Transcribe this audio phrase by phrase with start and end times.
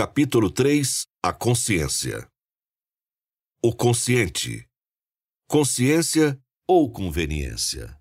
[0.00, 2.30] Capítulo 3 A consciência.
[3.60, 4.70] O consciente.
[5.48, 8.00] Consciência ou conveniência.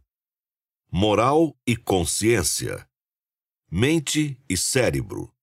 [0.91, 2.87] Moral e consciência.
[3.71, 5.35] Mente e cérebro.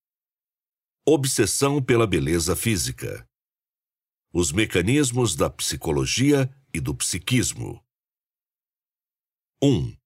[1.04, 3.29] Obsessão pela beleza física.
[4.32, 7.84] Os mecanismos da psicologia e do psiquismo.
[9.61, 9.96] 1.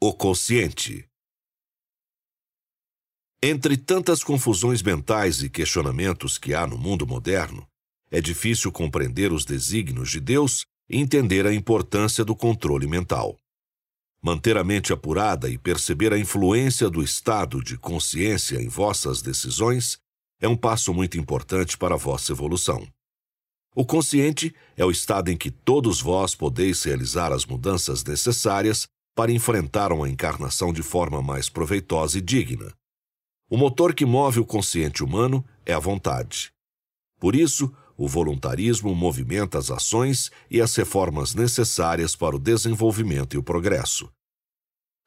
[0.00, 1.08] O consciente.
[3.42, 7.66] Entre tantas confusões mentais e questionamentos que há no mundo moderno,
[8.10, 13.36] é difícil compreender os desígnios de Deus e entender a importância do controle mental.
[14.22, 19.98] Manter a mente apurada e perceber a influência do estado de consciência em vossas decisões
[20.40, 22.88] é um passo muito importante para a vossa evolução.
[23.74, 29.30] O consciente é o estado em que todos vós podeis realizar as mudanças necessárias para
[29.30, 32.72] enfrentar uma encarnação de forma mais proveitosa e digna.
[33.48, 36.50] O motor que move o consciente humano é a vontade.
[37.20, 43.38] Por isso, o voluntarismo movimenta as ações e as reformas necessárias para o desenvolvimento e
[43.38, 44.10] o progresso.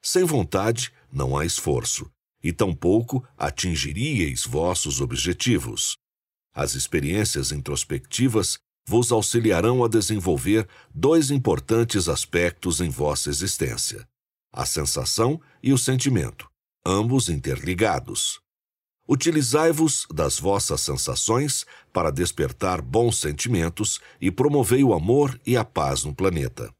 [0.02, 2.10] Sem vontade, não há esforço,
[2.42, 5.98] e tampouco atingiríeis vossos objetivos.
[6.54, 14.08] As experiências introspectivas vos auxiliarão a desenvolver dois importantes aspectos em vossa existência:
[14.50, 16.49] a sensação e o sentimento
[16.84, 18.40] ambos interligados.
[19.08, 26.04] Utilizai-vos das vossas sensações para despertar bons sentimentos e promovei o amor e a paz
[26.04, 26.72] no planeta,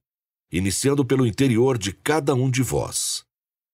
[0.53, 3.25] iniciando pelo interior de cada um de vós.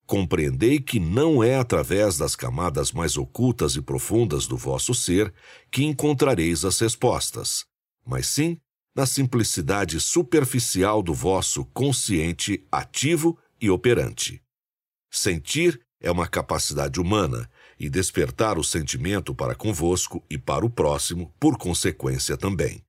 [0.06, 5.34] Compreendei que não é através das camadas mais ocultas e profundas do vosso ser
[5.70, 7.66] que encontrareis as respostas,
[8.06, 8.56] mas sim
[8.94, 14.42] na simplicidade superficial do vosso consciente ativo e operante.
[15.10, 21.32] Sentir é uma capacidade humana e despertar o sentimento para convosco e para o próximo,
[21.38, 22.84] por consequência também.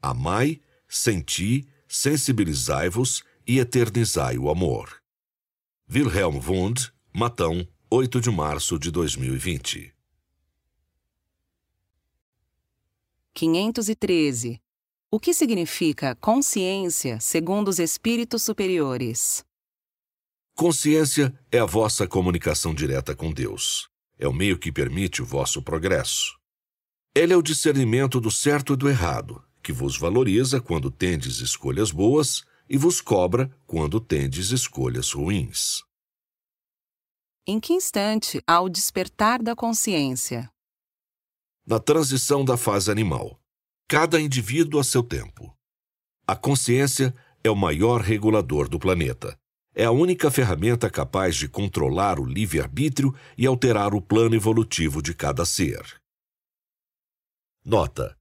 [0.00, 5.02] Amai, senti, sensibilizai-vos e eternizai o amor.
[5.90, 9.94] Wilhelm Wundt, Matão, 8 de março de 2020.
[13.32, 14.60] 513.
[15.10, 19.47] O que significa consciência segundo os espíritos superiores?
[20.58, 23.88] Consciência é a vossa comunicação direta com Deus.
[24.18, 26.36] É o meio que permite o vosso progresso.
[27.14, 31.92] Ele é o discernimento do certo e do errado, que vos valoriza quando tendes escolhas
[31.92, 35.84] boas e vos cobra quando tendes escolhas ruins.
[37.46, 40.50] Em que instante há o despertar da consciência?
[41.64, 43.40] Na transição da fase animal.
[43.86, 45.56] Cada indivíduo a seu tempo.
[46.26, 47.14] A consciência
[47.44, 49.38] é o maior regulador do planeta
[49.78, 55.14] é a única ferramenta capaz de controlar o livre-arbítrio e alterar o plano evolutivo de
[55.14, 55.80] cada ser.
[57.64, 58.16] Nota: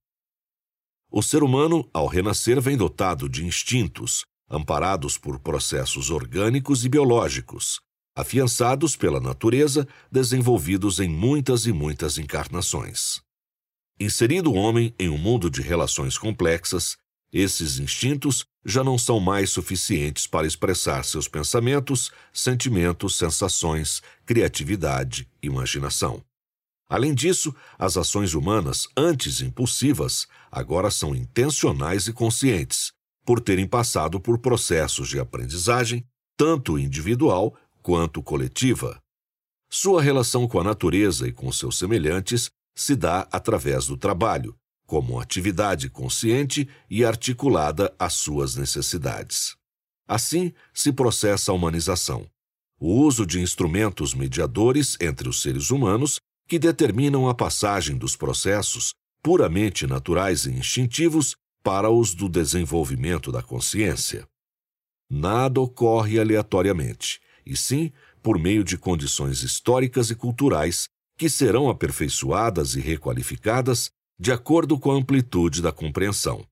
[1.12, 7.80] O ser humano, ao renascer, vem dotado de instintos, amparados por processos orgânicos e biológicos,
[8.16, 13.20] afiançados pela natureza, desenvolvidos em muitas e muitas encarnações.
[14.00, 16.98] Inserido o homem em um mundo de relações complexas,
[17.32, 26.22] esses instintos já não são mais suficientes para expressar seus pensamentos, sentimentos, sensações, criatividade, imaginação.
[26.90, 32.92] Além disso, as ações humanas, antes impulsivas, agora são intencionais e conscientes,
[33.26, 36.06] por terem passado por processos de aprendizagem,
[36.38, 39.00] tanto individual quanto coletiva.
[39.70, 44.56] Sua relação com a natureza e com seus semelhantes se dá através do trabalho,
[44.88, 49.56] como atividade consciente e articulada às suas necessidades.
[50.08, 52.26] Assim se processa a humanização,
[52.80, 58.94] o uso de instrumentos mediadores entre os seres humanos que determinam a passagem dos processos
[59.22, 64.26] puramente naturais e instintivos para os do desenvolvimento da consciência.
[65.10, 67.92] Nada ocorre aleatoriamente, e sim
[68.24, 70.88] por meio de condições históricas e culturais
[71.18, 76.46] que serão aperfeiçoadas e requalificadas de acordo com a amplitude da compreensão.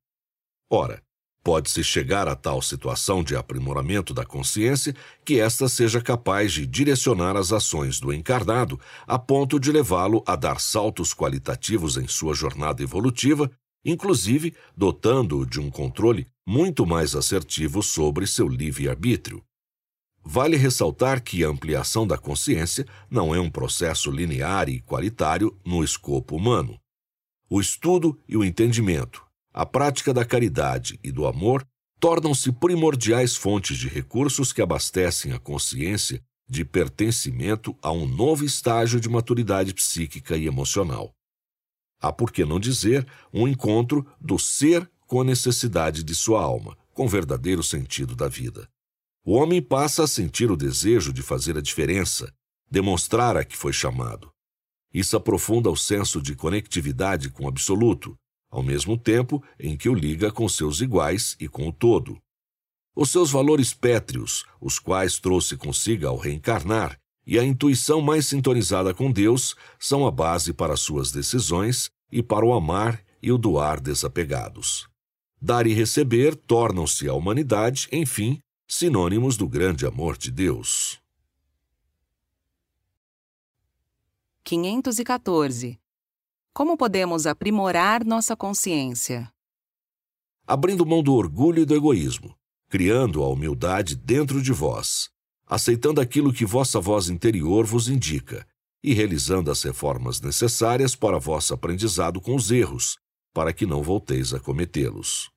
[0.70, 1.02] Ora,
[1.44, 7.36] pode-se chegar a tal situação de aprimoramento da consciência que esta seja capaz de direcionar
[7.38, 12.82] as ações do encarnado a ponto de levá-lo a dar saltos qualitativos em sua jornada
[12.82, 13.52] evolutiva,
[13.84, 19.44] inclusive dotando-o de um controle muito mais assertivo sobre seu livre-arbítrio.
[20.24, 25.84] Vale ressaltar que a ampliação da consciência não é um processo linear e qualitário no
[25.84, 26.80] escopo humano.
[27.56, 31.66] O estudo e o entendimento, a prática da caridade e do amor
[32.02, 39.00] tornam-se primordiais fontes de recursos que abastecem a consciência de pertencimento a um novo estágio
[39.00, 41.14] de maturidade psíquica e emocional.
[42.02, 46.78] Há por que não dizer um encontro do ser com a necessidade de sua alma,
[46.92, 48.68] com o verdadeiro sentido da vida.
[49.24, 52.30] O homem passa a sentir o desejo de fazer a diferença,
[52.70, 54.35] demonstrar a que foi chamado.
[54.96, 58.16] Isso aprofunda o senso de conectividade com o absoluto,
[58.50, 62.18] ao mesmo tempo em que o liga com seus iguais e com o todo.
[62.96, 66.98] Os seus valores pétreos, os quais trouxe consigo ao reencarnar,
[67.28, 72.46] e a intuição mais sintonizada com Deus são a base para suas decisões e para
[72.46, 74.88] o amar e o doar desapegados.
[75.42, 81.04] Dar e receber tornam-se a humanidade, enfim, sinônimos do grande amor de Deus.
[84.46, 85.80] 514.
[86.54, 89.34] Como podemos aprimorar nossa consciência?
[90.46, 92.38] Abrindo mão do orgulho e do egoísmo,
[92.70, 95.10] criando a humildade dentro de vós,
[95.48, 98.48] aceitando aquilo que vossa voz interior vos indica
[98.84, 103.00] e realizando as reformas necessárias para vosso aprendizado com os erros,
[103.34, 105.32] para que não volteis a cometê-los.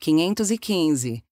[0.00, 1.22] 515.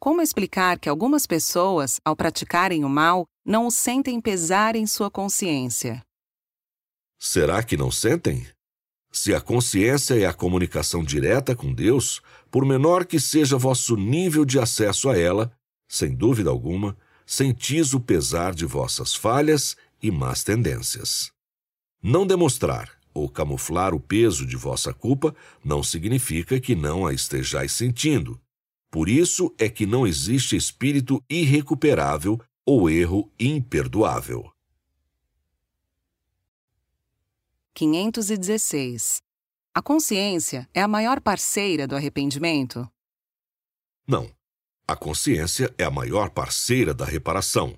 [0.00, 6.04] Como explicar que algumas pessoas, ao praticarem o mal, não sentem pesar em sua consciência?
[7.18, 8.46] Será que não sentem?
[9.10, 14.44] Se a consciência é a comunicação direta com Deus, por menor que seja vosso nível
[14.44, 15.50] de acesso a ela,
[15.88, 21.32] sem dúvida alguma, sentis o pesar de vossas falhas e más tendências.
[22.02, 25.34] Não demonstrar ou camuflar o peso de vossa culpa
[25.64, 28.38] não significa que não a estejais sentindo.
[28.90, 32.38] Por isso é que não existe espírito irrecuperável
[32.70, 34.52] ou erro imperdoável.
[37.72, 39.22] 516.
[39.74, 42.86] A consciência é a maior parceira do arrependimento?
[44.06, 44.30] Não.
[44.86, 47.74] A consciência é a maior parceira da reparação.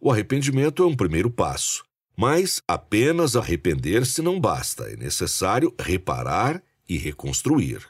[0.00, 1.84] O arrependimento é um primeiro passo,
[2.16, 7.86] mas apenas arrepender-se não basta, é necessário reparar e reconstruir.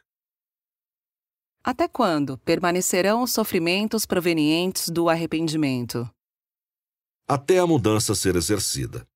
[1.63, 6.11] Até quando permanecerão os sofrimentos provenientes do arrependimento?
[7.33, 9.07] Até a mudança ser exercida.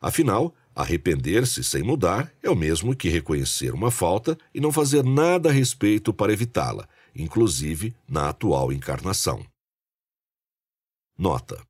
[0.00, 5.48] Afinal, Arrepender-se sem mudar é o mesmo que reconhecer uma falta e não fazer nada
[5.48, 9.42] a respeito para evitá-la, inclusive na atual encarnação.
[11.16, 11.66] Nota: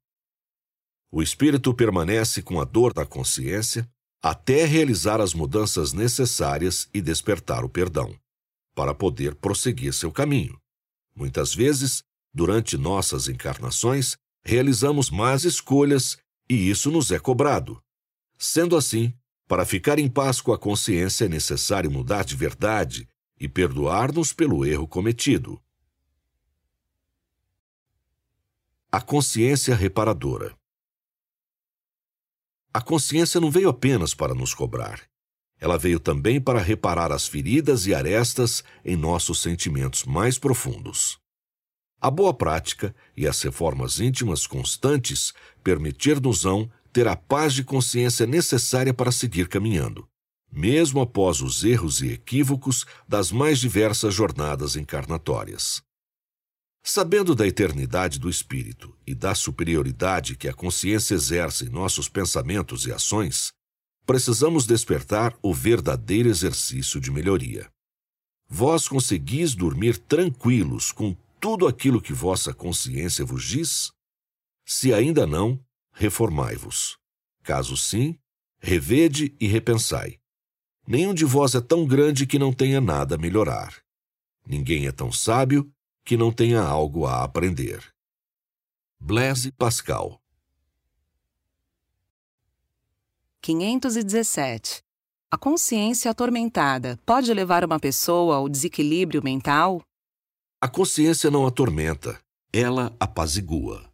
[1.09, 3.89] O espírito permanece com a dor da consciência
[4.21, 8.13] até realizar as mudanças necessárias e despertar o perdão,
[8.75, 10.59] para poder prosseguir seu caminho.
[11.15, 12.03] Muitas vezes,
[12.35, 14.17] durante nossas encarnações,
[14.47, 16.17] realizamos más escolhas
[16.49, 17.83] e isso nos é cobrado
[18.39, 19.15] Sendo assim,
[19.49, 23.09] para ficar em paz com a consciência é necessário mudar de verdade
[23.39, 25.61] e perdoar-nos pelo erro cometido.
[28.91, 30.57] A consciência reparadora.
[32.73, 35.03] A consciência não veio apenas para nos cobrar.
[35.59, 41.19] Ela veio também para reparar as feridas e arestas em nossos sentimentos mais profundos.
[42.07, 48.95] A boa prática e as reformas íntimas constantes permitir-nos-ão ter a paz de consciência necessária
[48.95, 50.07] para seguir caminhando,
[50.53, 55.83] mesmo após os erros e equívocos das mais diversas jornadas encarnatórias.
[56.81, 62.87] Sabendo da eternidade do espírito e da superioridade que a consciência exerce em nossos pensamentos
[62.87, 63.51] e ações,
[64.07, 67.69] precisamos despertar o verdadeiro exercício de melhoria.
[68.49, 71.17] Vós conseguis dormir tranquilos com
[71.47, 73.93] tudo aquilo que vossa consciência vos diz?
[74.65, 76.99] Se ainda não, reformai-vos.
[77.45, 78.19] Caso sim,
[78.59, 80.19] revede e repensai.
[80.85, 83.81] Nenhum de vós é tão grande que não tenha nada a melhorar.
[84.45, 85.73] Ninguém é tão sábio
[86.05, 87.95] que não tenha algo a aprender.
[88.99, 90.21] Blaise Pascal
[93.41, 94.83] 517.
[95.31, 99.81] A consciência atormentada pode levar uma pessoa ao desequilíbrio mental?
[100.59, 102.19] A consciência não atormenta,
[102.51, 103.93] ela apazigua.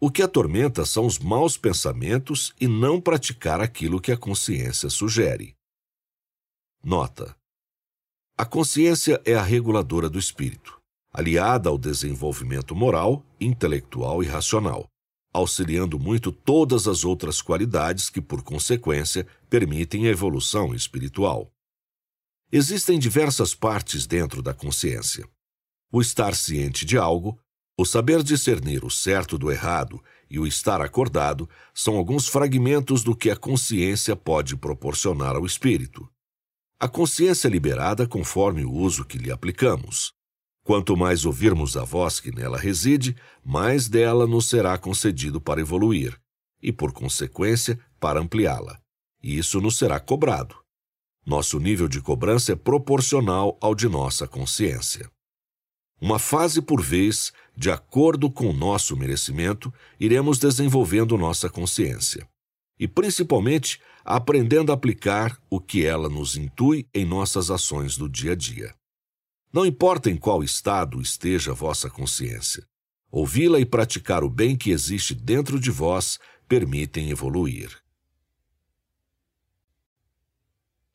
[0.00, 5.56] O que atormenta são os maus pensamentos e não praticar aquilo que a consciência sugere.
[6.84, 7.36] Nota:
[8.36, 10.80] A consciência é a reguladora do espírito,
[11.12, 14.86] aliada ao desenvolvimento moral, intelectual e racional,
[15.32, 21.50] auxiliando muito todas as outras qualidades que, por consequência, permitem a evolução espiritual.
[22.52, 25.28] Existem diversas partes dentro da consciência.
[25.90, 27.38] O estar ciente de algo,
[27.76, 33.16] o saber discernir o certo do errado e o estar acordado são alguns fragmentos do
[33.16, 36.06] que a consciência pode proporcionar ao espírito.
[36.78, 40.12] A consciência é liberada conforme o uso que lhe aplicamos.
[40.62, 46.20] Quanto mais ouvirmos a voz que nela reside, mais dela nos será concedido para evoluir,
[46.62, 48.78] e, por consequência, para ampliá-la.
[49.22, 50.54] e isso nos será cobrado.
[51.26, 55.10] Nosso nível de cobrança é proporcional ao de nossa consciência.
[56.00, 62.28] Uma fase por vez, de acordo com nosso merecimento, iremos desenvolvendo nossa consciência.
[62.78, 68.32] E, principalmente, aprendendo a aplicar o que ela nos intui em nossas ações do dia
[68.32, 68.72] a dia.
[69.52, 72.64] Não importa em qual estado esteja vossa consciência,
[73.10, 77.76] ouvi-la e praticar o bem que existe dentro de vós permitem evoluir.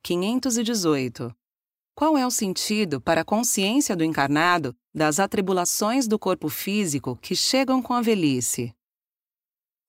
[0.02, 1.36] 518.
[1.94, 7.36] Qual é o sentido para a consciência do encarnado das atribulações do corpo físico que
[7.36, 8.74] chegam com a velhice?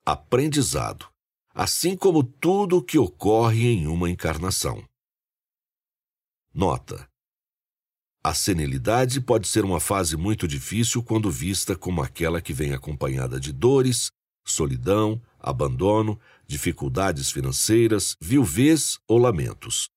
[0.06, 1.08] Aprendizado,
[1.54, 4.84] assim como tudo o que ocorre em uma encarnação.
[6.52, 7.08] Nota:
[8.26, 13.38] a senilidade pode ser uma fase muito difícil quando vista como aquela que vem acompanhada
[13.38, 14.10] de dores,
[14.46, 19.90] solidão, abandono, dificuldades financeiras, viuvez ou lamentos.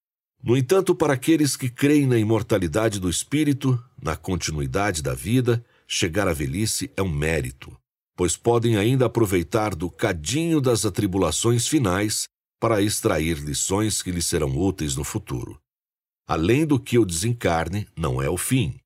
[0.43, 6.27] No entanto, para aqueles que creem na imortalidade do espírito, na continuidade da vida, chegar
[6.27, 7.75] à velhice é um mérito,
[8.15, 12.27] pois podem ainda aproveitar do cadinho das atribulações finais
[12.59, 15.59] para extrair lições que lhes serão úteis no futuro.
[16.27, 18.79] Além do que o desencarne não é o fim.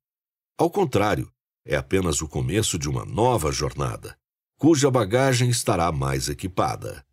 [0.57, 1.31] Ao contrário,
[1.65, 4.15] é apenas o começo de uma nova jornada,
[4.57, 7.03] cuja bagagem estará mais equipada.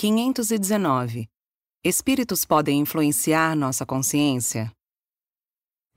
[0.00, 1.28] 519.
[1.84, 4.72] Espíritos podem influenciar nossa consciência?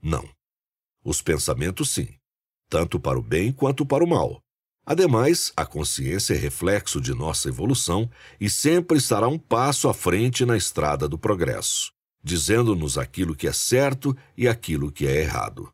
[0.02, 0.28] Não.
[1.02, 2.08] Os pensamentos, sim,
[2.68, 4.42] tanto para o bem quanto para o mal.
[4.84, 10.44] Ademais, a consciência é reflexo de nossa evolução e sempre estará um passo à frente
[10.44, 11.90] na estrada do progresso,
[12.22, 15.72] dizendo-nos aquilo que é certo e aquilo que é errado.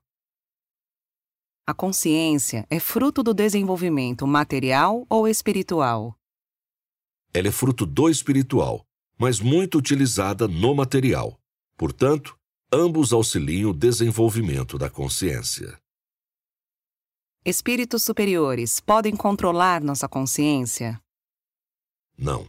[1.67, 6.20] A consciência é fruto do desenvolvimento material ou espiritual?
[7.33, 8.85] Ela é fruto do espiritual,
[9.19, 11.39] mas muito utilizada no material.
[11.77, 12.37] Portanto,
[12.73, 15.79] ambos auxiliam o desenvolvimento da consciência.
[17.45, 21.01] Espíritos superiores podem controlar nossa consciência?
[22.19, 22.49] Não,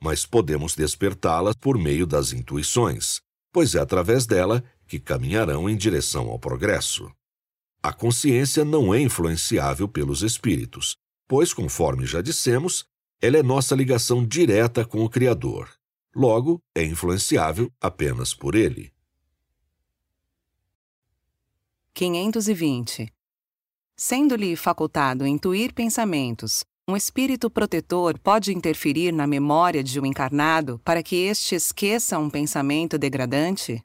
[0.00, 3.20] mas podemos despertá-la por meio das intuições,
[3.52, 7.10] pois é através dela que caminharão em direção ao progresso.
[7.82, 10.96] A consciência não é influenciável pelos espíritos,
[11.28, 12.84] pois, conforme já dissemos,
[13.24, 15.70] ela é nossa ligação direta com o Criador.
[16.14, 18.92] Logo, é influenciável apenas por ele.
[21.94, 23.10] 520.
[23.96, 31.02] Sendo-lhe facultado intuir pensamentos, um espírito protetor pode interferir na memória de um encarnado para
[31.02, 33.82] que este esqueça um pensamento degradante?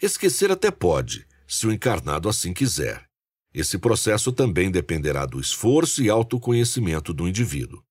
[0.00, 3.06] Esquecer até pode, se o encarnado assim quiser.
[3.52, 7.84] Esse processo também dependerá do esforço e autoconhecimento do indivíduo.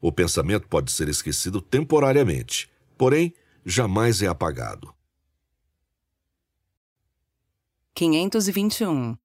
[0.00, 3.34] O pensamento pode ser esquecido temporariamente, porém,
[3.64, 4.94] jamais é apagado.
[7.94, 9.16] 521.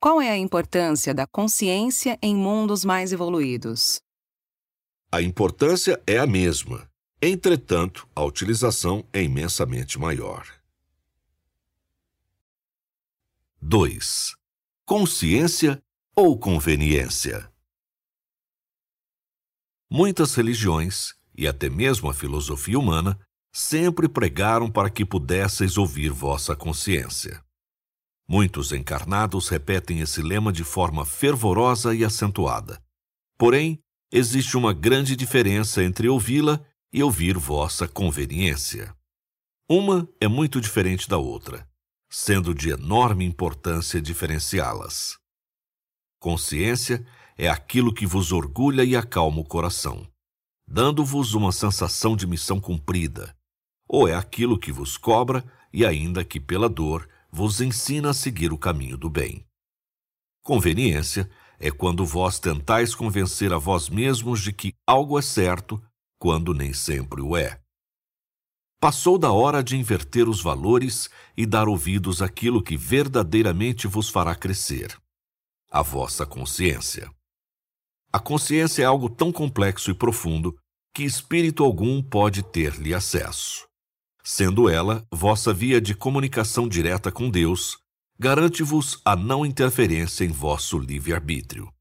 [0.00, 4.00] Qual é a importância da consciência em mundos mais evoluídos?
[5.10, 6.88] A importância é a mesma.
[7.20, 10.46] Entretanto, a utilização é imensamente maior.
[13.60, 14.34] 2.
[14.84, 15.80] Consciência
[16.16, 17.51] ou conveniência?
[19.94, 23.20] Muitas religiões, e até mesmo a filosofia humana,
[23.52, 27.44] sempre pregaram para que pudesseis ouvir vossa consciência.
[28.26, 32.82] Muitos encarnados repetem esse lema de forma fervorosa e acentuada.
[33.36, 33.78] Porém,
[34.10, 36.58] existe uma grande diferença entre ouvi-la
[36.90, 38.96] e ouvir vossa conveniência.
[39.68, 41.68] Uma é muito diferente da outra,
[42.10, 45.18] sendo de enorme importância diferenciá-las.
[46.18, 50.06] Consciência é aquilo que vos orgulha e acalma o coração,
[50.66, 53.36] dando-vos uma sensação de missão cumprida,
[53.88, 58.52] ou é aquilo que vos cobra e, ainda que pela dor, vos ensina a seguir
[58.52, 59.44] o caminho do bem.
[60.42, 65.82] Conveniência é quando vós tentais convencer a vós mesmos de que algo é certo,
[66.18, 67.60] quando nem sempre o é.
[68.80, 74.34] Passou da hora de inverter os valores e dar ouvidos àquilo que verdadeiramente vos fará
[74.34, 75.00] crescer
[75.72, 77.10] a vossa consciência.
[78.12, 80.56] A consciência é algo tão complexo e profundo
[80.94, 83.66] que espírito algum pode ter-lhe acesso
[84.22, 87.78] sendo ela vossa via de comunicação direta com Deus,
[88.18, 91.72] garante-vos a não interferência em vosso livre-arbítrio.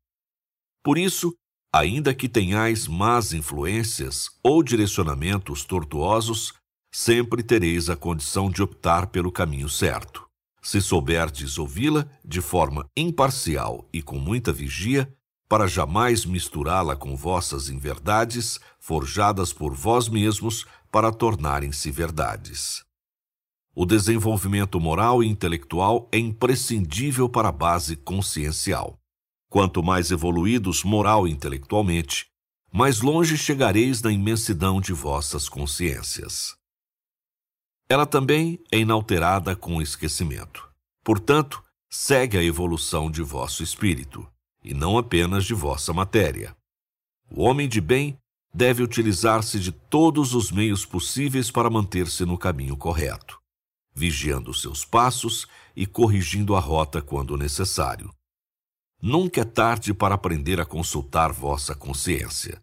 [0.83, 1.33] Por isso,
[1.73, 6.53] ainda que tenhais más influências ou direcionamentos tortuosos,
[6.93, 10.25] sempre tereis a condição de optar pelo caminho certo.
[10.63, 15.11] Se souberdes ouvi-la de forma imparcial e com muita vigia,
[15.51, 22.85] para jamais misturá-la com vossas inverdades, forjadas por vós mesmos para tornarem-se verdades.
[23.75, 28.97] O desenvolvimento moral e intelectual é imprescindível para a base consciencial.
[29.49, 32.27] Quanto mais evoluídos moral e intelectualmente,
[32.71, 36.55] mais longe chegareis na imensidão de vossas consciências.
[37.89, 40.65] Ela também é inalterada com o esquecimento.
[41.03, 44.25] Portanto, segue a evolução de vosso espírito
[44.63, 46.55] e não apenas de vossa matéria.
[47.29, 48.17] O homem de bem
[48.53, 53.39] deve utilizar-se de todos os meios possíveis para manter-se no caminho correto,
[53.93, 58.13] vigiando seus passos e corrigindo a rota quando necessário.
[59.01, 62.61] Nunca é tarde para aprender a consultar vossa consciência,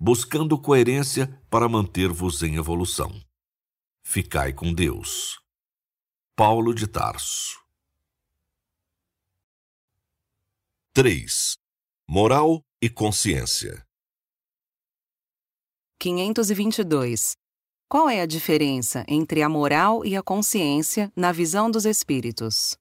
[0.00, 3.20] buscando coerência para manter-vos em evolução.
[4.02, 5.38] Ficai com Deus.
[6.34, 7.65] Paulo de Tarso
[10.96, 11.58] 3.
[12.08, 13.84] Moral e consciência.
[16.00, 17.36] 522.
[17.86, 22.78] Qual é a diferença entre a moral e a consciência na visão dos espíritos?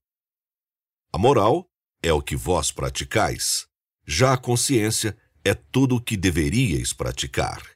[1.11, 1.65] A moral
[2.01, 3.67] é o que vós praticais,
[4.07, 7.69] já a consciência é tudo o que deveríeis praticar.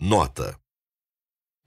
[0.00, 0.58] Nota: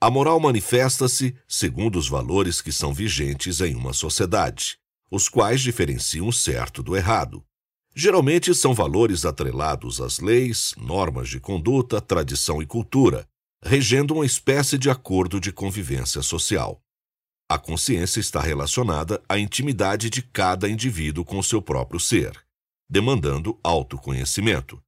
[0.01, 4.77] A moral manifesta-se segundo os valores que são vigentes em uma sociedade
[5.09, 7.43] os quais diferenciam o certo do errado.
[7.95, 13.27] Geralmente são valores atrelados às leis, normas de conduta, tradição e cultura,
[13.63, 16.81] regendo uma espécie de acordo de convivência social.
[17.49, 22.33] A consciência está relacionada à intimidade de cada indivíduo com seu próprio ser,
[22.89, 24.81] demandando autoconhecimento.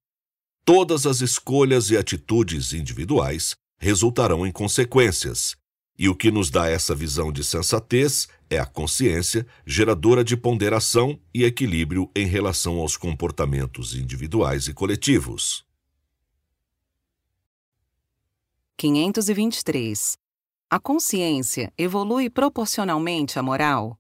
[0.66, 5.56] Todas as escolhas e atitudes individuais resultarão em consequências,
[6.00, 11.20] e o que nos dá essa visão de sensatez é a consciência, geradora de ponderação
[11.34, 15.66] e equilíbrio em relação aos comportamentos individuais e coletivos.
[18.78, 20.18] 523.
[20.70, 24.00] A consciência evolui proporcionalmente à moral?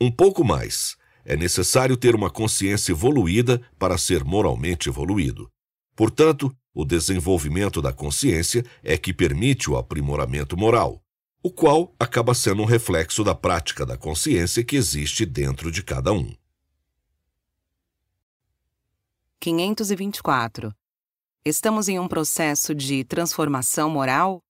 [0.00, 0.96] Um pouco mais.
[1.24, 5.50] É necessário ter uma consciência evoluída para ser moralmente evoluído.
[5.96, 11.02] Portanto, o desenvolvimento da consciência é que permite o aprimoramento moral,
[11.42, 16.12] o qual acaba sendo um reflexo da prática da consciência que existe dentro de cada
[16.12, 16.36] um.
[19.40, 20.70] 524.
[21.46, 24.42] Estamos em um processo de transformação moral?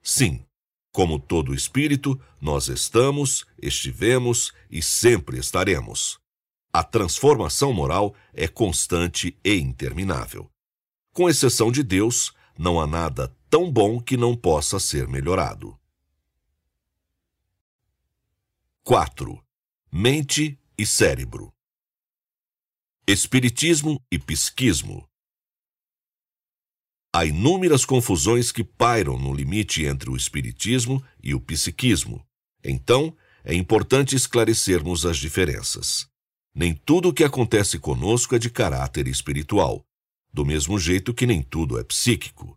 [0.00, 0.42] Sim.
[0.90, 6.18] Como todo espírito, nós estamos, estivemos e sempre estaremos.
[6.72, 10.49] A transformação moral é constante e interminável.
[11.20, 15.78] Com exceção de Deus, não há nada tão bom que não possa ser melhorado.
[18.82, 19.38] 4.
[19.92, 21.52] Mente e cérebro.
[23.06, 25.06] Espiritismo e psiquismo.
[27.12, 32.26] Há inúmeras confusões que pairam no limite entre o espiritismo e o psiquismo.
[32.64, 36.08] Então, é importante esclarecermos as diferenças.
[36.54, 39.84] Nem tudo o que acontece conosco é de caráter espiritual
[40.32, 42.56] do mesmo jeito que nem tudo é psíquico.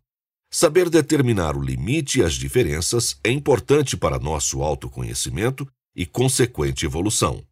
[0.52, 7.44] Saber determinar o limite e as diferenças é importante para nosso autoconhecimento e consequente evolução.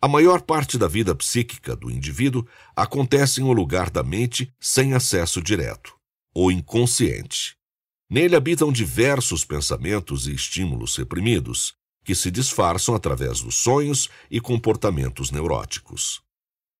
[0.00, 4.94] A maior parte da vida psíquica do indivíduo acontece em um lugar da mente sem
[4.94, 5.94] acesso direto,
[6.34, 7.54] o inconsciente.
[8.10, 15.30] Nele habitam diversos pensamentos e estímulos reprimidos, que se disfarçam através dos sonhos e comportamentos
[15.30, 16.20] neuróticos.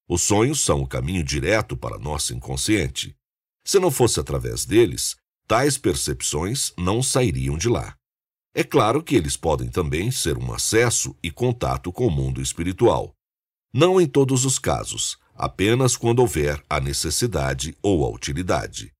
[0.08, 3.16] Os sonhos são o caminho direto para nosso inconsciente.
[3.64, 7.96] Se não fosse através deles, tais percepções não sairiam de lá.
[8.54, 13.14] É claro que eles podem também ser um acesso e contato com o mundo espiritual.
[13.72, 18.92] Não em todos os casos, apenas quando houver a necessidade ou a utilidade.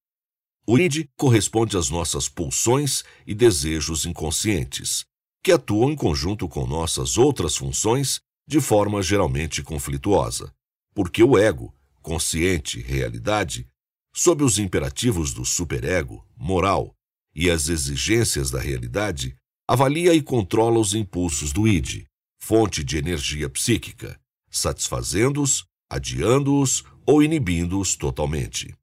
[0.67, 5.05] O id corresponde às nossas pulsões e desejos inconscientes,
[5.43, 10.55] que atuam em conjunto com nossas outras funções de forma geralmente conflituosa
[10.95, 13.67] porque o ego, consciente realidade,
[14.15, 16.95] sob os imperativos do superego, moral,
[17.35, 22.05] e as exigências da realidade, avalia e controla os impulsos do id,
[22.39, 28.75] fonte de energia psíquica, satisfazendo-os, adiando-os ou inibindo-os totalmente.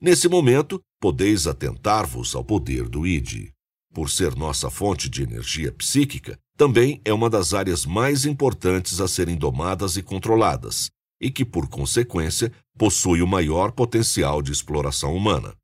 [0.00, 3.50] Nesse momento, podeis atentar-vos ao poder do id.
[3.92, 9.08] Por ser nossa fonte de energia psíquica, também é uma das áreas mais importantes a
[9.08, 15.54] serem domadas e controladas, e que, por consequência, possui o maior potencial de exploração humana.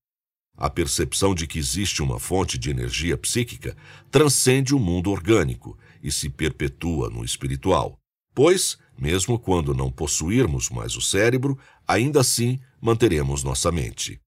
[0.57, 3.77] A percepção de que existe uma fonte de energia psíquica
[4.11, 7.99] transcende o mundo orgânico e se perpetua no espiritual,
[8.35, 14.21] pois mesmo quando não possuirmos mais o cérebro, ainda assim manteremos nossa mente.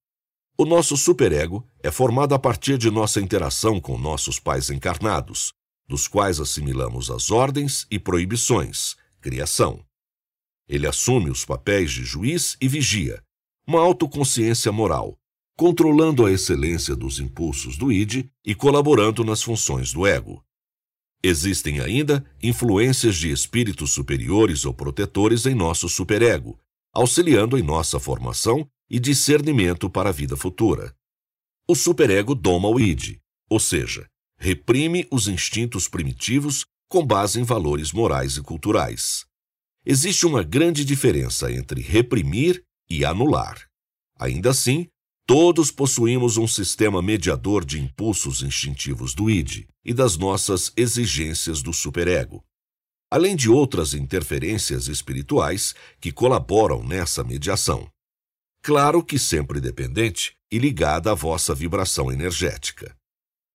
[0.57, 5.51] O nosso superego é formado a partir de nossa interação com nossos pais encarnados,
[5.87, 9.86] dos quais assimilamos as ordens e proibições, criação.
[10.67, 13.23] Ele assume os papéis de juiz e vigia,
[13.65, 15.17] uma autoconsciência moral,
[15.57, 20.43] controlando a excelência dos impulsos do id e colaborando nas funções do ego.
[21.23, 26.59] Existem ainda influências de espíritos superiores ou protetores em nosso superego,
[26.93, 30.95] auxiliando em nossa formação e discernimento para a vida futura.
[31.67, 33.17] O superego doma o id,
[33.49, 39.25] ou seja, reprime os instintos primitivos com base em valores morais e culturais.
[39.89, 43.69] Existe uma grande diferença entre reprimir e anular.
[44.19, 44.89] Ainda assim,
[45.25, 51.71] todos possuímos um sistema mediador de impulsos instintivos do id e das nossas exigências do
[51.71, 52.43] superego,
[53.09, 57.89] além de outras interferências espirituais que colaboram nessa mediação.
[58.61, 62.93] Claro que sempre dependente e ligada à vossa vibração energética.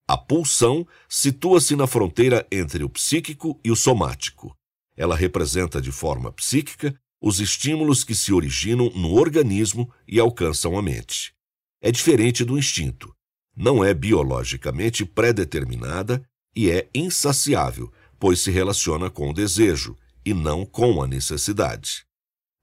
[0.09, 4.57] A pulsão situa-se na fronteira entre o psíquico e o somático.
[4.97, 10.83] Ela representa de forma psíquica os estímulos que se originam no organismo e alcançam a
[10.83, 11.33] mente.
[11.81, 13.15] É diferente do instinto.
[13.57, 16.23] Não é biologicamente pré-determinada
[16.55, 22.05] e é insaciável, pois se relaciona com o desejo e não com a necessidade.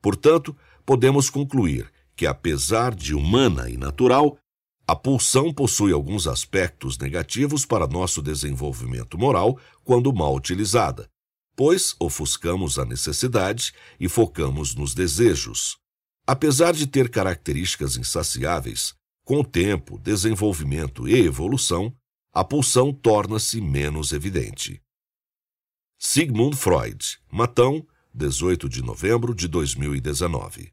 [0.01, 4.37] Portanto, podemos concluir que, apesar de humana e natural,
[4.87, 11.09] a pulsão possui alguns aspectos negativos para nosso desenvolvimento moral quando mal utilizada,
[11.59, 15.77] pois ofuscamos a necessidade e focamos nos desejos.
[16.25, 18.95] Apesar de ter características insaciáveis,
[19.25, 21.93] com o tempo, desenvolvimento e evolução,
[22.31, 24.81] a pulsão torna-se menos evidente.
[25.97, 30.71] Sigmund Freud, Matão, 18 de novembro de 2019.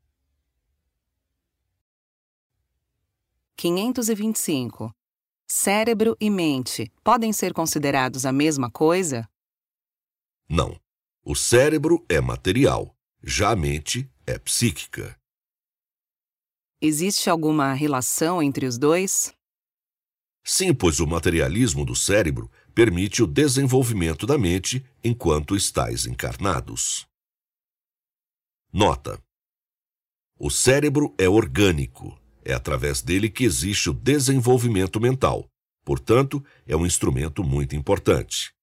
[3.56, 4.94] 525.
[5.48, 9.28] Cérebro e mente podem ser considerados a mesma coisa?
[10.48, 10.78] Não.
[11.24, 15.18] O cérebro é material, já a mente é psíquica.
[16.80, 19.34] Existe alguma relação entre os dois?
[20.44, 27.04] Sim, pois o materialismo do cérebro permite o desenvolvimento da mente enquanto estáis encarnados.
[28.72, 29.20] Nota:
[30.38, 35.48] O cérebro é orgânico, é através dele que existe o desenvolvimento mental.
[35.84, 38.55] Portanto, é um instrumento muito importante.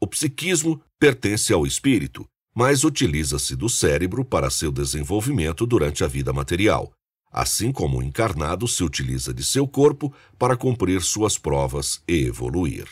[0.00, 6.32] O psiquismo pertence ao espírito, mas utiliza-se do cérebro para seu desenvolvimento durante a vida
[6.32, 6.90] material,
[7.30, 12.88] assim como o encarnado se utiliza de seu corpo para cumprir suas provas e evoluir.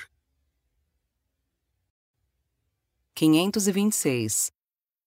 [3.14, 4.52] 526.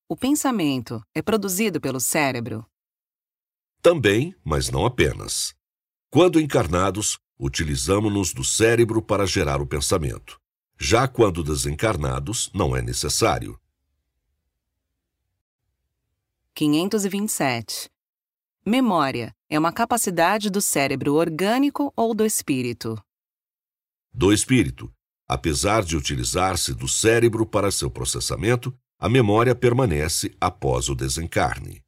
[0.10, 2.66] O pensamento é produzido pelo cérebro?
[3.80, 5.54] Também, mas não apenas.
[6.10, 10.41] Quando encarnados, utilizamos-nos do cérebro para gerar o pensamento.
[10.84, 13.56] Já quando desencarnados, não é necessário.
[16.56, 17.88] 527.
[18.66, 23.00] Memória é uma capacidade do cérebro orgânico ou do espírito?
[24.12, 24.92] Do espírito.
[25.28, 31.84] Apesar de utilizar-se do cérebro para seu processamento, a memória permanece após o desencarne.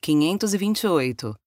[0.00, 1.38] 528.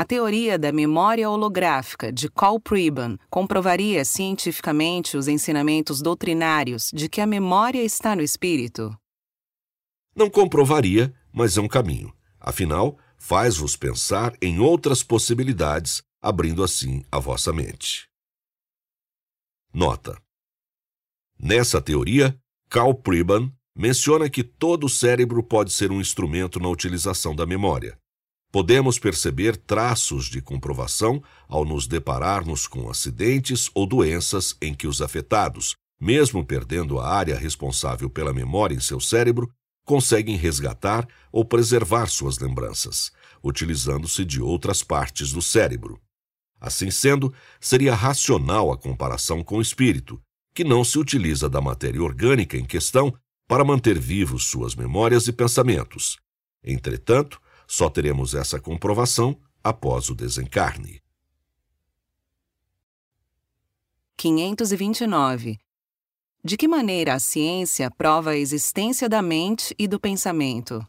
[0.00, 7.20] A teoria da memória holográfica de Carl Preben comprovaria cientificamente os ensinamentos doutrinários de que
[7.20, 8.98] a memória está no espírito?
[10.16, 12.10] Não comprovaria, mas é um caminho.
[12.40, 18.08] Afinal, faz-vos pensar em outras possibilidades, abrindo assim a vossa mente.
[19.70, 20.18] Nota:
[21.38, 22.34] Nessa teoria,
[22.70, 28.00] Carl Preben menciona que todo o cérebro pode ser um instrumento na utilização da memória.
[28.52, 35.00] Podemos perceber traços de comprovação ao nos depararmos com acidentes ou doenças em que os
[35.00, 39.48] afetados, mesmo perdendo a área responsável pela memória em seu cérebro,
[39.84, 46.00] conseguem resgatar ou preservar suas lembranças, utilizando-se de outras partes do cérebro.
[46.60, 50.20] Assim sendo, seria racional a comparação com o espírito,
[50.52, 53.14] que não se utiliza da matéria orgânica em questão
[53.48, 56.18] para manter vivos suas memórias e pensamentos.
[56.62, 61.00] Entretanto, só teremos essa comprovação após o desencarne.
[64.16, 65.56] 529.
[66.42, 70.84] De que maneira a ciência prova a existência da mente e do pensamento?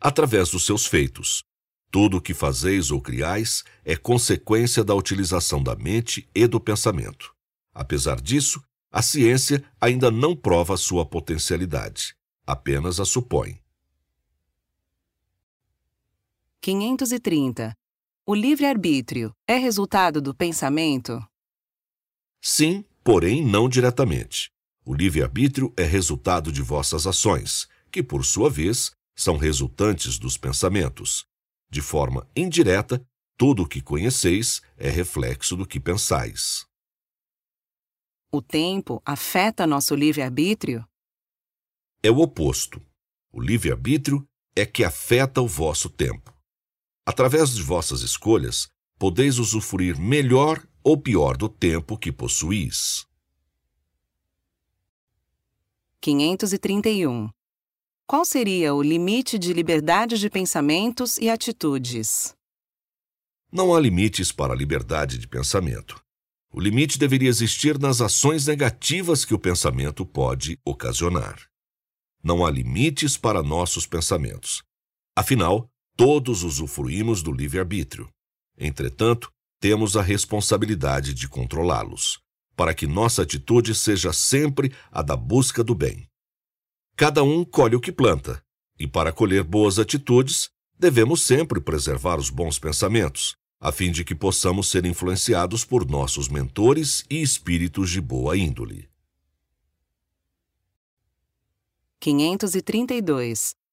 [0.00, 1.42] Através dos seus feitos.
[1.90, 7.34] Tudo o que fazeis ou criais é consequência da utilização da mente e do pensamento.
[7.74, 8.62] Apesar disso,
[8.96, 12.14] A ciência ainda não prova sua potencialidade,
[12.46, 13.60] apenas a supõe.
[16.62, 17.72] 530.
[18.26, 21.24] O livre-arbítrio é resultado do pensamento?
[22.42, 24.50] Sim, porém não diretamente.
[24.84, 31.24] O livre-arbítrio é resultado de vossas ações, que, por sua vez, são resultantes dos pensamentos.
[31.70, 33.00] De forma indireta,
[33.36, 36.66] tudo o que conheceis é reflexo do que pensais.
[38.32, 40.84] O tempo afeta nosso livre-arbítrio?
[42.02, 42.82] É o oposto.
[43.32, 46.35] O livre-arbítrio é que afeta o vosso tempo.
[47.08, 48.66] Através de vossas escolhas,
[48.98, 53.06] podeis usufruir melhor ou pior do tempo que possuís.
[56.00, 57.30] 531.
[58.08, 62.34] Qual seria o limite de liberdade de pensamentos e atitudes?
[63.52, 66.02] Não há limites para a liberdade de pensamento.
[66.52, 71.40] O limite deveria existir nas ações negativas que o pensamento pode ocasionar.
[72.22, 74.64] Não há limites para nossos pensamentos.
[75.14, 78.08] Afinal, todos usufruímos do livre-arbítrio.
[78.56, 82.20] Entretanto, temos a responsabilidade de controlá-los,
[82.54, 86.06] para que nossa atitude seja sempre a da busca do bem.
[86.94, 88.42] Cada um colhe o que planta,
[88.78, 94.14] e para colher boas atitudes, devemos sempre preservar os bons pensamentos, a fim de que
[94.14, 98.88] possamos ser influenciados por nossos mentores e espíritos de boa índole.
[102.00, 103.65] 532.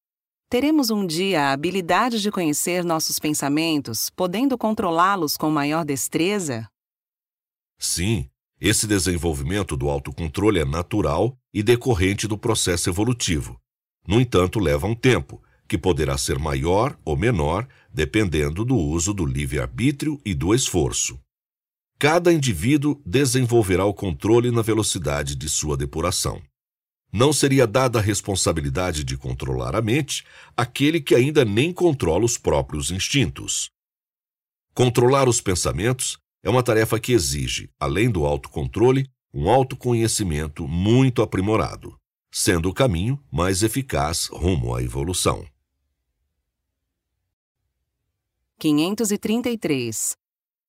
[0.54, 6.68] Teremos um dia a habilidade de conhecer nossos pensamentos, podendo controlá-los com maior destreza?
[7.80, 8.30] Sim,
[8.62, 13.60] esse desenvolvimento do autocontrole é natural e decorrente do processo evolutivo.
[14.08, 19.26] No entanto, leva um tempo, que poderá ser maior ou menor dependendo do uso do
[19.26, 21.20] livre-arbítrio e do esforço.
[21.98, 26.39] Cada indivíduo desenvolverá o controle na velocidade de sua depuração.
[27.13, 30.26] Não seria dada a responsabilidade de controlar a mente
[30.58, 33.69] aquele que ainda nem controla os próprios instintos.
[34.73, 41.95] Controlar os pensamentos é uma tarefa que exige, além do autocontrole, um autoconhecimento muito aprimorado,
[42.32, 45.45] sendo o caminho mais eficaz rumo à evolução.
[48.58, 50.17] 533.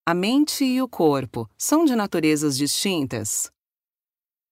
[0.04, 3.50] A mente e o corpo são de naturezas distintas?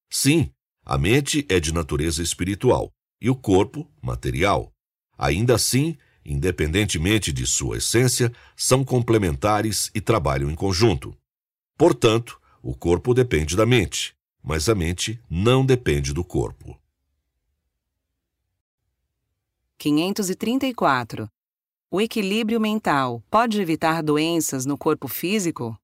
[0.09, 0.50] Sim,
[0.85, 4.73] a mente é de natureza espiritual e o corpo, material.
[5.16, 11.16] Ainda assim, independentemente de sua essência, são complementares e trabalham em conjunto.
[11.77, 16.77] Portanto, o corpo depende da mente, mas a mente não depende do corpo.
[19.79, 21.29] 534.
[21.90, 25.77] O equilíbrio mental pode evitar doenças no corpo físico?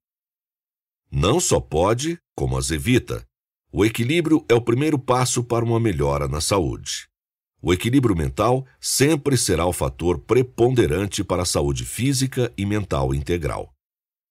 [1.10, 3.27] Não só pode, como as evita.
[3.70, 7.06] O equilíbrio é o primeiro passo para uma melhora na saúde.
[7.60, 13.74] O equilíbrio mental sempre será o fator preponderante para a saúde física e mental integral.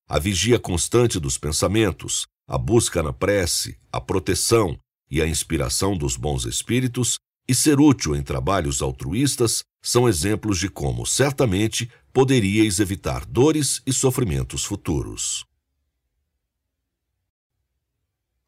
[0.09, 4.75] A vigia constante dos pensamentos, a busca na prece, a proteção
[5.11, 10.67] e a inspiração dos bons espíritos e ser útil em trabalhos altruístas são exemplos de
[10.67, 15.45] como, certamente, poderíeis evitar dores e sofrimentos futuros.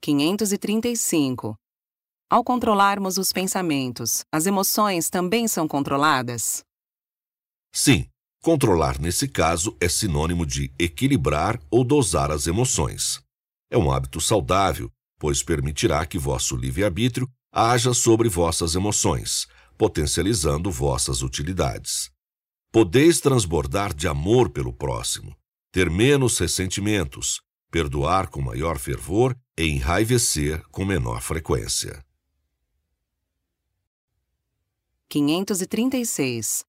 [0.02, 1.56] 535.
[2.30, 6.64] Ao controlarmos os pensamentos, as emoções também são controladas?
[7.74, 8.08] Sim,
[8.42, 13.20] controlar nesse caso é sinônimo de equilibrar ou dosar as emoções.
[13.70, 21.22] É um hábito saudável, pois permitirá que vosso livre-arbítrio haja sobre vossas emoções, potencializando vossas
[21.22, 22.10] utilidades.
[22.72, 25.36] Podeis transbordar de amor pelo próximo,
[25.72, 29.36] ter menos ressentimentos, perdoar com maior fervor
[29.68, 32.04] enraivecer com menor frequência.
[35.10, 36.66] 536.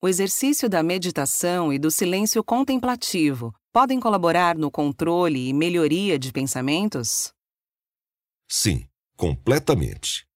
[0.00, 6.30] O exercício da meditação e do silêncio contemplativo podem colaborar no controle e melhoria de
[6.30, 7.32] pensamentos?
[8.46, 10.26] Sim, completamente.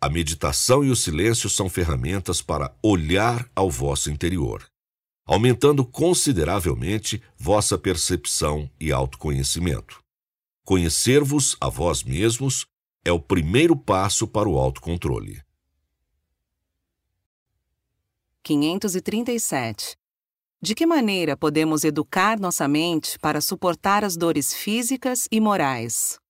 [0.00, 4.66] A meditação e o silêncio são ferramentas para olhar ao vosso interior,
[5.26, 9.99] aumentando consideravelmente vossa percepção e autoconhecimento.
[10.70, 12.64] Conhecer-vos a vós mesmos
[13.04, 15.42] é o primeiro passo para o autocontrole.
[18.44, 19.96] 537.
[20.62, 26.20] De que maneira podemos educar nossa mente para suportar as dores físicas e morais?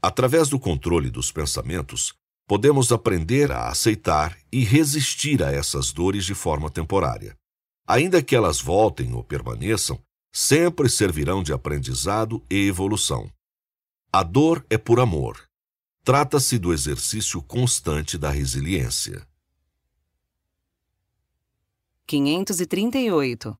[0.00, 2.14] Através do controle dos pensamentos,
[2.46, 7.36] podemos aprender a aceitar e resistir a essas dores de forma temporária.
[7.86, 10.02] Ainda que elas voltem ou permaneçam,
[10.38, 13.32] sempre servirão de aprendizado e evolução.
[14.12, 15.48] A dor é por amor.
[16.04, 19.26] Trata-se do exercício constante da resiliência.
[22.06, 23.58] 538.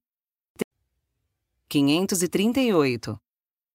[1.67, 3.19] 538.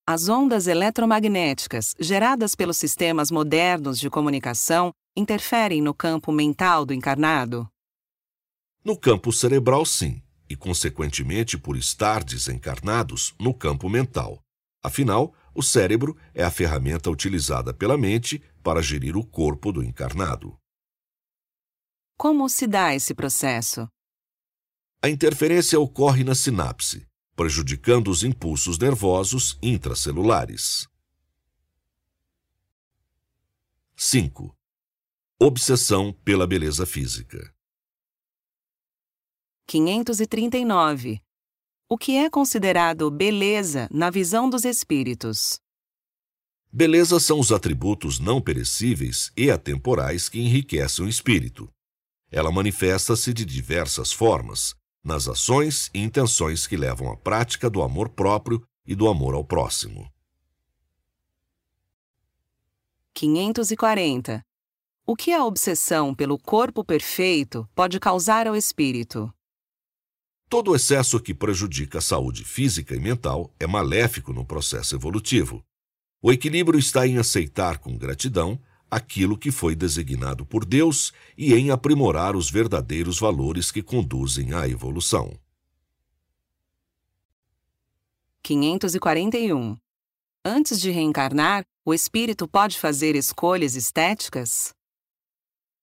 [0.06, 7.68] As ondas eletromagnéticas geradas pelos sistemas modernos de comunicação interferem no campo mental do encarnado?
[8.86, 14.44] No campo cerebral, sim, e consequentemente por estar desencarnados no campo mental.
[14.84, 20.58] Afinal, o cérebro é a ferramenta utilizada pela mente para gerir o corpo do encarnado.
[22.18, 23.88] Como se dá esse processo?
[25.02, 30.86] A interferência ocorre na sinapse, prejudicando os impulsos nervosos intracelulares.
[33.96, 34.54] 5.
[35.40, 37.54] Obsessão pela beleza física.
[39.72, 41.22] 539.
[41.88, 45.62] O que é considerado beleza na visão dos espíritos?
[46.70, 51.70] Beleza são os atributos não perecíveis e atemporais que enriquecem o espírito.
[52.30, 58.10] Ela manifesta-se de diversas formas, nas ações e intenções que levam à prática do amor
[58.10, 60.12] próprio e do amor ao próximo.
[63.14, 64.42] 540.
[65.06, 69.34] O que a obsessão pelo corpo perfeito pode causar ao espírito?
[70.52, 75.64] Todo excesso que prejudica a saúde física e mental é maléfico no processo evolutivo.
[76.22, 78.60] O equilíbrio está em aceitar com gratidão
[78.90, 84.68] aquilo que foi designado por Deus e em aprimorar os verdadeiros valores que conduzem à
[84.68, 85.40] evolução.
[88.44, 89.78] 541.
[90.44, 94.74] Antes de reencarnar, o espírito pode fazer escolhas estéticas?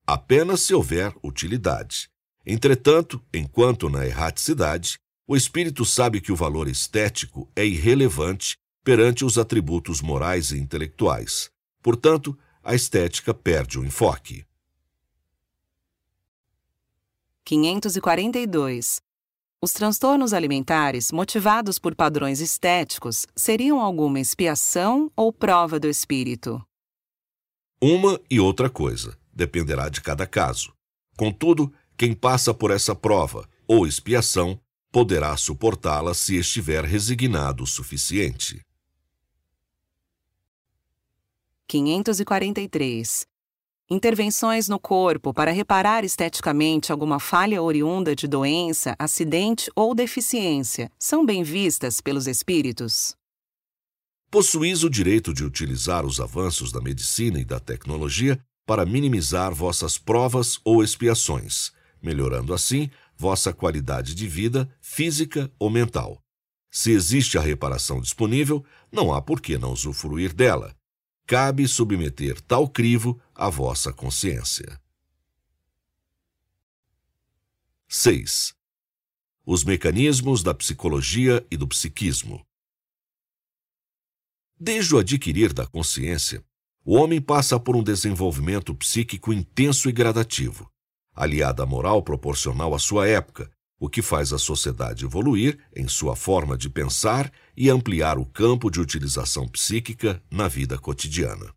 [0.06, 2.10] Apenas se houver utilidade.
[2.50, 9.36] Entretanto, enquanto na erraticidade, o espírito sabe que o valor estético é irrelevante perante os
[9.36, 11.50] atributos morais e intelectuais.
[11.82, 12.34] Portanto,
[12.64, 14.46] a estética perde o enfoque.
[17.44, 19.02] 542.
[19.60, 26.64] Os transtornos alimentares motivados por padrões estéticos seriam alguma expiação ou prova do espírito?
[27.78, 30.72] Uma e outra coisa, dependerá de cada caso.
[31.14, 34.58] Contudo, quem passa por essa prova ou expiação
[34.92, 38.64] poderá suportá-la se estiver resignado o suficiente.
[41.66, 43.26] 543.
[43.90, 51.26] Intervenções no corpo para reparar esteticamente alguma falha oriunda de doença, acidente ou deficiência são
[51.26, 53.16] bem vistas pelos espíritos?
[54.30, 59.98] Possuís o direito de utilizar os avanços da medicina e da tecnologia para minimizar vossas
[59.98, 66.22] provas ou expiações, melhorando assim vossa qualidade de vida física ou mental.
[66.70, 70.78] Se existe a reparação disponível, não há por que não usufruir dela
[71.28, 74.80] cabe submeter tal crivo à vossa consciência.
[77.86, 78.54] 6.
[79.44, 82.42] Os mecanismos da psicologia e do psiquismo.
[84.58, 86.42] Desde o adquirir da consciência,
[86.82, 90.72] o homem passa por um desenvolvimento psíquico intenso e gradativo,
[91.18, 93.50] aliado à moral proporcional à sua época,
[93.80, 98.70] o que faz a sociedade evoluir em sua forma de pensar e ampliar o campo
[98.70, 101.52] de utilização psíquica na vida cotidiana.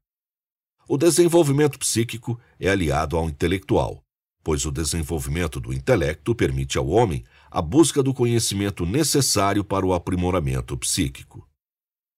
[0.87, 4.03] O desenvolvimento psíquico é aliado ao intelectual,
[4.43, 9.93] pois o desenvolvimento do intelecto permite ao homem a busca do conhecimento necessário para o
[9.93, 11.47] aprimoramento psíquico.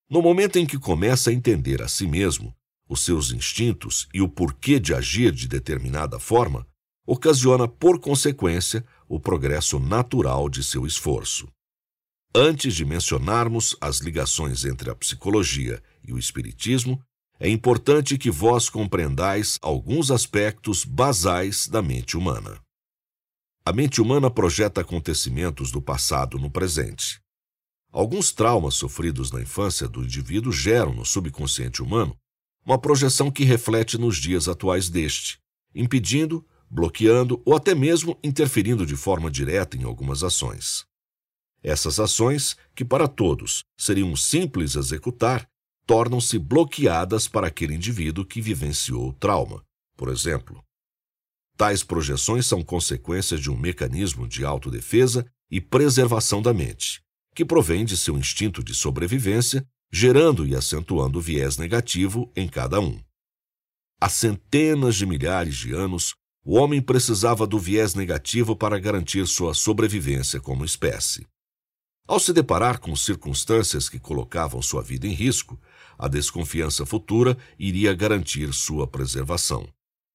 [0.10, 2.56] No momento em que começa a entender a si mesmo,
[2.88, 6.66] os seus instintos e o porquê de agir de determinada forma,
[7.06, 11.48] ocasiona, por consequência, o progresso natural de seu esforço.
[12.36, 17.00] Antes de mencionarmos as ligações entre a psicologia e o espiritismo,
[17.40, 22.60] é importante que vós compreendais alguns aspectos basais da mente humana.
[23.66, 27.22] A mente humana projeta acontecimentos do passado no presente.
[27.92, 32.18] Alguns traumas sofridos na infância do indivíduo geram no subconsciente humano
[32.66, 35.38] uma projeção que reflete nos dias atuais deste,
[35.76, 40.86] impedindo bloqueando ou até mesmo interferindo de forma direta em algumas ações.
[41.62, 45.48] Essas ações, que para todos seriam simples executar,
[45.86, 49.64] tornam-se bloqueadas para aquele indivíduo que vivenciou o trauma,
[49.96, 50.64] por exemplo.
[51.56, 57.04] Tais projeções são consequências de um mecanismo de autodefesa e preservação da mente,
[57.36, 62.80] que provém de seu instinto de sobrevivência, gerando e acentuando o viés negativo em cada
[62.80, 63.00] um.
[64.02, 66.16] Há centenas de milhares de anos,
[66.46, 71.26] o homem precisava do viés negativo para garantir sua sobrevivência como espécie.
[72.06, 75.60] Ao se deparar com circunstâncias que colocavam sua vida em risco,
[75.98, 79.66] a desconfiança futura iria garantir sua preservação,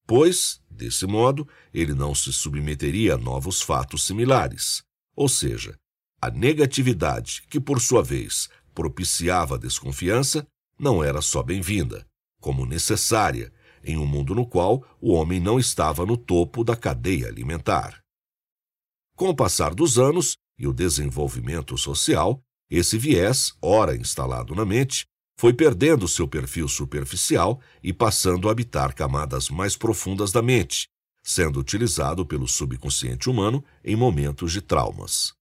[0.05, 4.83] pois, desse modo, ele não se submeteria a novos fatos similares.
[5.15, 5.75] Ou seja,
[6.21, 10.45] a negatividade, que por sua vez propiciava a desconfiança,
[10.77, 12.05] não era só bem-vinda,
[12.39, 13.51] como necessária,
[13.83, 17.99] em um mundo no qual o homem não estava no topo da cadeia alimentar.
[19.15, 25.05] Com o passar dos anos e o desenvolvimento social, esse viés, ora instalado na mente,
[25.39, 30.87] foi perdendo seu perfil superficial e passando a habitar camadas mais profundas da mente,
[31.23, 35.33] sendo utilizado pelo subconsciente humano em momentos de traumas.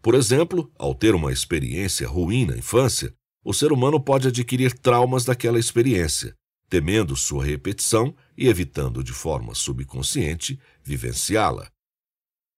[0.00, 3.12] Por exemplo, ao ter uma experiência ruim na infância,
[3.44, 6.34] o ser humano pode adquirir traumas daquela experiência,
[6.68, 11.70] temendo sua repetição e evitando de forma subconsciente vivenciá-la.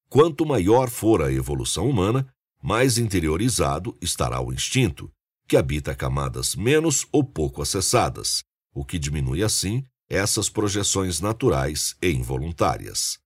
[0.08, 2.26] Quanto maior for a evolução humana,
[2.62, 5.10] mais interiorizado estará o instinto,
[5.46, 8.42] que habita camadas menos ou pouco acessadas,
[8.74, 13.18] o que diminui assim essas projeções naturais e involuntárias.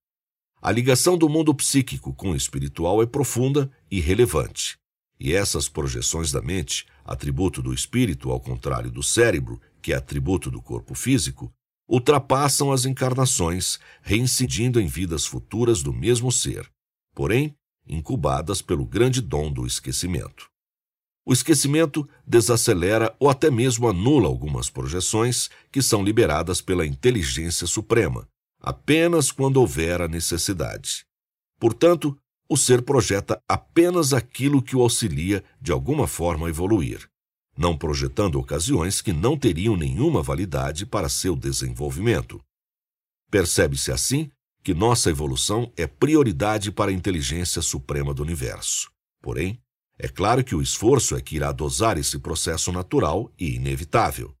[0.61, 4.77] A ligação do mundo psíquico com o espiritual é profunda e relevante.
[5.19, 10.49] E essas projeções da mente, atributo do espírito ao contrário do cérebro, que é atributo
[10.49, 11.53] do corpo físico,
[11.87, 16.67] ultrapassam as encarnações, reincidindo em vidas futuras do mesmo ser,
[17.13, 17.55] porém
[17.87, 20.49] incubadas pelo grande dom do esquecimento.
[21.23, 28.27] O esquecimento desacelera ou até mesmo anula algumas projeções que são liberadas pela inteligência suprema,
[28.59, 31.05] apenas quando houver a necessidade.
[31.59, 32.17] Portanto,
[32.49, 37.07] o ser projeta apenas aquilo que o auxilia de alguma forma a evoluir,
[37.57, 42.41] não projetando ocasiões que não teriam nenhuma validade para seu desenvolvimento.
[43.31, 44.29] Percebe-se assim
[44.63, 48.89] que nossa evolução é prioridade para a inteligência suprema do universo.
[49.21, 49.59] Porém,
[49.97, 54.35] é claro que o esforço é que irá dosar esse processo natural e inevitável.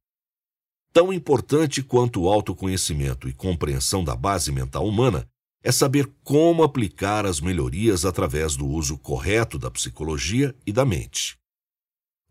[0.91, 5.27] Tão importante quanto o autoconhecimento e compreensão da base mental humana
[5.63, 11.37] é saber como aplicar as melhorias através do uso correto da psicologia e da mente.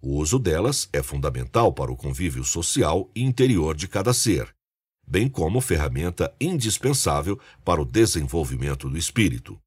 [0.07, 4.55] O uso delas é fundamental para o convívio social e interior de cada ser,
[5.09, 9.59] bem como ferramenta indispensável para o desenvolvimento do espírito.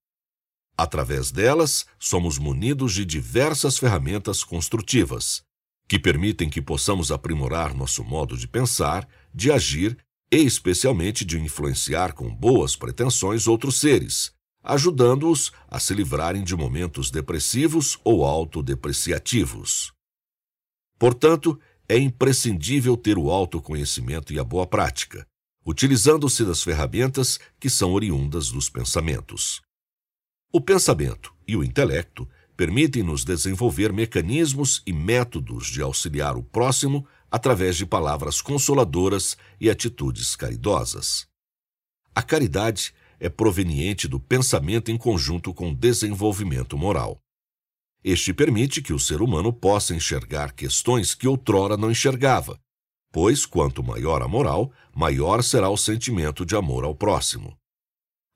[0.78, 5.42] Através delas, somos munidos de diversas ferramentas construtivas,
[5.90, 9.98] que permitem que possamos aprimorar nosso modo de pensar, de agir
[10.32, 14.32] e, especialmente, de influenciar com boas pretensões outros seres,
[14.64, 19.97] ajudando-os a se livrarem de momentos depressivos ou autodepreciativos.
[21.00, 25.26] Portanto, é imprescindível ter o autoconhecimento e a boa prática,
[25.66, 29.62] utilizando-se das ferramentas que são oriundas dos pensamentos.
[30.52, 37.76] O pensamento e o intelecto permitem-nos desenvolver mecanismos e métodos de auxiliar o próximo através
[37.76, 41.28] de palavras consoladoras e atitudes caridosas.
[42.16, 47.20] A caridade é proveniente do pensamento em conjunto com o desenvolvimento moral.
[48.10, 52.58] Este permite que o ser humano possa enxergar questões que outrora não enxergava,
[53.12, 57.58] pois quanto maior a moral, maior será o sentimento de amor ao próximo.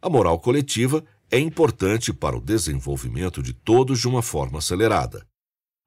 [0.01, 1.01] A moral coletiva
[1.31, 5.25] é importante para o desenvolvimento de todos de uma forma acelerada.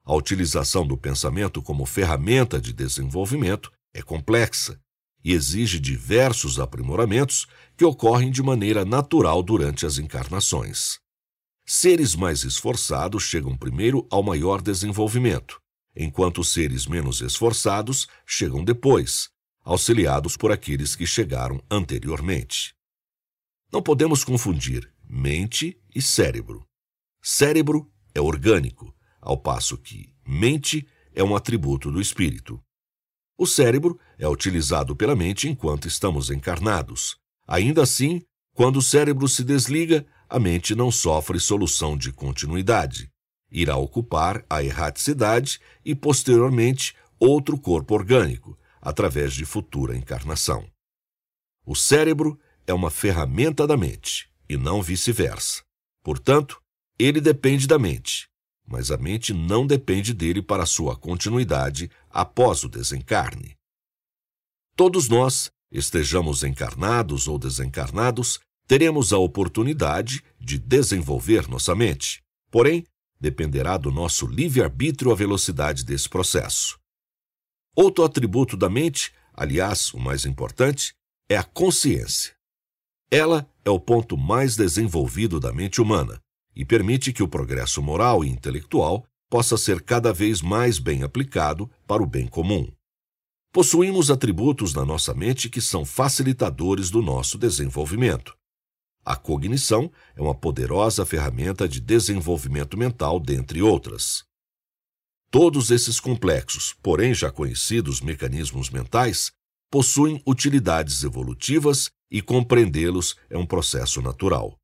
[0.03, 4.81] A utilização do pensamento como ferramenta de desenvolvimento é complexa
[5.23, 11.04] e exige diversos aprimoramentos que ocorrem de maneira natural durante as encarnações.
[11.67, 15.59] Seres mais esforçados chegam primeiro ao maior desenvolvimento,
[15.97, 19.31] enquanto seres menos esforçados chegam depois,
[19.63, 22.75] auxiliados por aqueles que chegaram anteriormente.
[23.73, 26.67] Não podemos confundir mente e cérebro.
[27.23, 32.63] Cérebro é orgânico, ao passo que mente é um atributo do espírito.
[33.39, 37.17] O cérebro é utilizado pela mente enquanto estamos encarnados.
[37.49, 38.21] Ainda assim,
[38.53, 43.11] quando o cérebro se desliga, a mente não sofre solução de continuidade.
[43.51, 50.69] Irá ocupar a erraticidade e, posteriormente, outro corpo orgânico, através de futura encarnação.
[51.65, 55.63] O cérebro é uma ferramenta da mente e não vice-versa.
[56.03, 56.61] Portanto,
[56.99, 58.29] ele depende da mente,
[58.67, 63.57] mas a mente não depende dele para sua continuidade após o desencarne.
[64.77, 72.23] Todos nós, estejamos encarnados ou desencarnados, teremos a oportunidade de desenvolver nossa mente.
[72.51, 72.85] Porém,
[73.21, 76.79] dependerá do nosso livre-arbítrio a velocidade desse processo.
[77.75, 80.95] Outro atributo da mente, aliás, o mais importante,
[81.29, 82.35] é a consciência.
[83.11, 86.21] Ela é o ponto mais desenvolvido da mente humana
[86.55, 91.69] e permite que o progresso moral e intelectual possa ser cada vez mais bem aplicado
[91.87, 92.71] para o bem comum.
[93.53, 98.37] Possuímos atributos na nossa mente que são facilitadores do nosso desenvolvimento.
[99.05, 104.25] A cognição é uma poderosa ferramenta de desenvolvimento mental, dentre outras.
[105.31, 109.33] Todos esses complexos, porém já conhecidos mecanismos mentais,
[109.71, 114.57] possuem utilidades evolutivas e compreendê-los é um processo natural.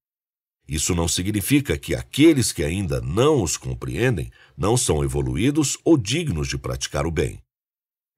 [0.67, 6.47] Isso não significa que aqueles que ainda não os compreendem não são evoluídos ou dignos
[6.47, 7.43] de praticar o bem.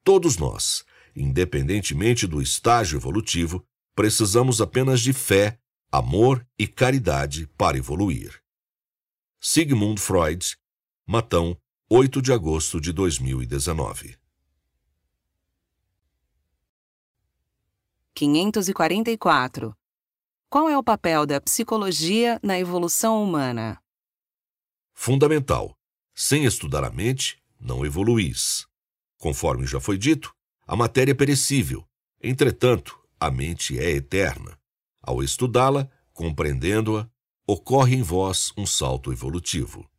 [0.04, 0.84] Todos nós,
[1.16, 3.64] independentemente do estágio evolutivo,
[3.96, 5.58] precisamos apenas de fé,
[5.94, 8.42] amor e caridade para evoluir.
[9.38, 10.56] Sigmund Freud,
[11.06, 11.54] Matão,
[11.86, 14.16] 8 de agosto de 2019.
[18.14, 19.76] 544.
[20.48, 23.78] Qual é o papel da psicologia na evolução humana?
[24.94, 25.76] Fundamental.
[26.14, 28.66] Sem estudar a mente, não evoluís.
[29.18, 30.34] Conforme já foi dito,
[30.66, 31.86] a matéria é perecível,
[32.22, 34.61] entretanto, a mente é eterna.
[35.02, 37.08] Ao estudá-la, compreendendo-a,
[37.46, 39.91] ocorre em vós um salto evolutivo.